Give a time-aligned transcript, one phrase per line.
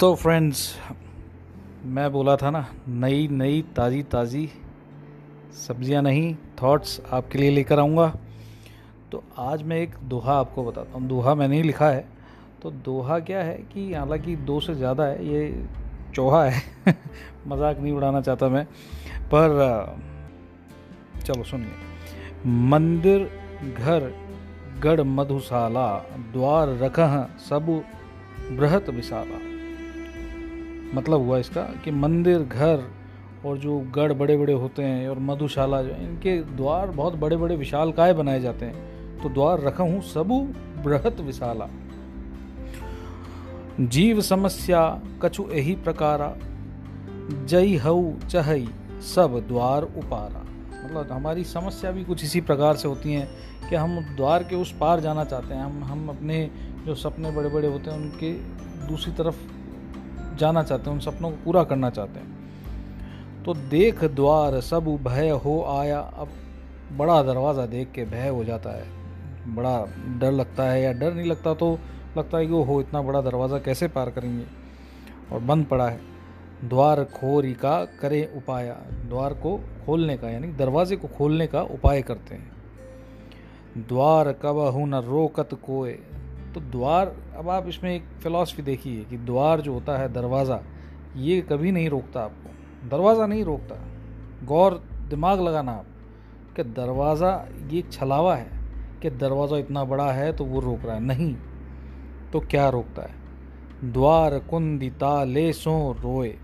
[0.00, 0.78] तो फ्रेंड्स
[1.84, 4.48] मैं बोला था ना, नई नई, ताज़ी ताज़ी
[5.66, 8.18] सब्ज़ियाँ नहीं थॉट्स आपके लिए लेकर आऊँगा।
[9.12, 12.08] तो आज मैं एक दोहा आपको बताता हूँ। दोहा मैंने ही लिखा है।
[12.62, 15.66] तो दोहा क्या है कि हालाँकि दो से ज़्यादा है, ये
[16.14, 16.62] चौहा है।
[17.46, 18.64] मज़ाक नहीं उड़ाना चाहता मैं।
[19.34, 19.98] पर
[21.24, 23.30] चलो सुनिए। मंदिर,
[23.78, 24.14] घर,
[24.80, 25.98] गढ़, मधुशाला,
[26.32, 27.00] द्वार रख
[27.50, 27.84] सब,
[28.50, 29.47] बृहत विशाला।
[30.94, 32.84] मतलब हुआ इसका कि मंदिर, घर
[33.46, 37.56] और जो गढ़ बड़े बड़े होते हैं और मधुशाला जो इनके द्वार बहुत बड़े बड़े
[37.56, 40.40] विशाल काय बनाए जाते हैं। तो द्वार रखा हूँ, सबु
[40.84, 41.68] बृहत विशाला।
[43.80, 46.34] जीव समस्या कछु यही प्रकारा
[47.46, 48.68] जय हऊ चहई
[49.14, 50.44] सब द्वार उपारा।
[50.84, 53.28] मतलब हमारी समस्या भी कुछ इसी प्रकार से होती हैं
[53.70, 56.50] कि हम द्वार के उस पार जाना चाहते हैं। हम हम अपने
[56.86, 58.32] जो सपने बड़े बड़े होते हैं, उनके
[58.88, 59.36] दूसरी तरफ़
[60.38, 62.38] जाना चाहते हैं, उन सपनों को पूरा करना चाहते हैं।
[63.44, 66.28] तो देख द्वार, सब भय हो आया। अब
[66.96, 68.84] बड़ा दरवाज़ा देख के भय हो जाता है।
[69.54, 69.84] बड़ा
[70.18, 71.78] डर लगता है या डर नहीं लगता तो
[72.18, 74.44] लगता है कि हो इतना बड़ा दरवाज़ा कैसे पार करेंगे?
[75.32, 76.00] और बंद पड़ा है।
[76.64, 78.76] द्वार खोरी का करें उपाय।
[79.08, 82.50] द्वार को खोलने का, यानी दरवाजे को खोलने का उपाय करते हैं।
[83.78, 85.98] द्वार कब न रोकत कोय
[86.54, 90.60] तो द्वार, अब आप इसमें एक फ़िलासफ़ी देखिए कि द्वार जो होता है, दरवाज़ा,
[91.16, 93.76] ये कभी नहीं रोकता आपको। दरवाज़ा नहीं रोकता।
[94.46, 95.86] गौर, दिमाग लगाना आप
[96.56, 97.32] कि दरवाज़ा
[97.70, 98.50] ये छलावा है
[99.02, 101.34] कि दरवाज़ा इतना बड़ा है तो वो रोक रहा है। नहीं
[102.32, 103.92] तो क्या रोकता है?
[103.92, 106.34] द्वार, कुंदी, ताले, सो, रोए।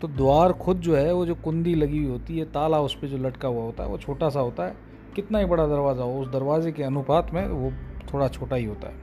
[0.00, 3.06] तो द्वार खुद जो है, वो जो कुंदी लगी हुई होती है, ताला उस पर
[3.06, 4.76] जो लटका हुआ होता है, वो छोटा सा होता है
[5.18, 7.72] कितना ही बड़ा दरवाज़ा हो, उस दरवाजे के अनुपात में वो
[8.12, 8.94] थोड़ा छोटा ही होता है।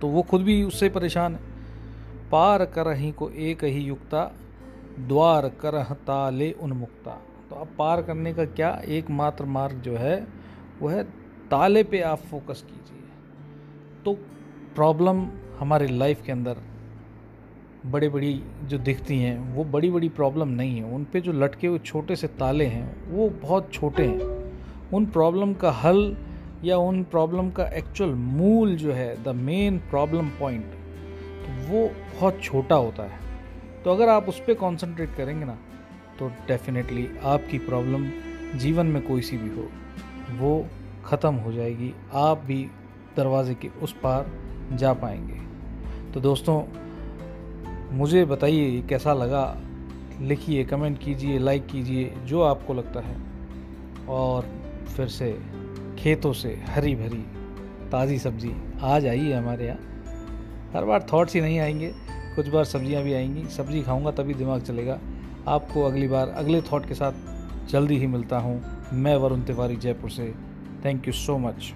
[0.00, 1.40] तो वो खुद भी उससे परेशान है।
[2.30, 4.32] पार कर ही को एक ही युक्ता,
[4.98, 7.10] द्वार कर ताले उन्मुक्ता।
[7.50, 10.26] तो अब पार करने का क्या एकमात्र मार्ग जो है,
[10.80, 11.02] वो है
[11.50, 13.08] ताले पे आप फोकस कीजिए।
[14.04, 14.12] तो
[14.74, 15.26] प्रॉब्लम
[15.58, 16.56] हमारे लाइफ के अंदर
[17.86, 21.66] बड़े बड़ी जो दिखती हैं, वो बड़ी बड़ी प्रॉब्लम नहीं है। उन पे जो लटके
[21.66, 24.41] हुए छोटे से ताले हैं, वो बहुत छोटे हैं।
[24.94, 26.16] उन प्रॉब्लम का हल
[26.64, 30.64] या उन प्रॉब्लम का एक्चुअल मूल जो है द मेन प्रॉब्लम पॉइंट
[31.44, 33.20] तो वो बहुत छोटा होता है।
[33.84, 35.58] तो अगर आप उस पर कॉन्सेंट्रेट करेंगे ना
[36.18, 38.06] तो डेफिनेटली आपकी प्रॉब्लम
[38.58, 39.68] जीवन में कोई सी भी हो,
[40.38, 40.66] वो
[41.04, 42.62] ख़त्म हो जाएगी। आप भी
[43.16, 44.30] दरवाजे के उस पार
[44.72, 45.40] जा पाएँगे।
[46.12, 46.62] तो दोस्तों,
[47.96, 49.44] मुझे बताइए कैसा लगा?
[50.20, 53.16] लिखिए कमेंट कीजिए लाइक कीजिए, जो आपको लगता है।
[54.08, 54.46] और
[54.86, 55.30] फिर से
[55.98, 57.24] खेतों से हरी भरी
[57.90, 59.78] ताज़ी सब्ज़ी आ जाइए हमारे यहाँ।
[60.74, 61.92] हर बार थॉट्स ही नहीं आएँगे,
[62.36, 64.98] कुछ बार सब्ज़ियाँ भी आएँगी। सब्ज़ी खाऊँगा तभी दिमाग चलेगा।
[65.48, 67.12] आपको अगली बार अगले थॉट के साथ
[67.70, 70.34] जल्दी ही मिलता हूँ। मैं वरुण तिवारी जयपुर से।
[70.84, 71.72] Thank you so much